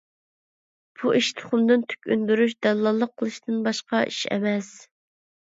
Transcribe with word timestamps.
بۇ 1.01 1.11
ئىش 1.19 1.27
تۇخۇمدىن 1.41 1.83
تۈك 1.93 2.09
ئۈندۈرۈش، 2.15 2.55
دەللاللىق 2.69 3.13
قىلىشتىن 3.23 3.63
باشقا 3.69 4.01
ئىش 4.09 4.23
ئەمەس. 4.37 4.73